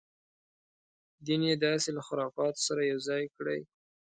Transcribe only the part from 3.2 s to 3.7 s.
کړی.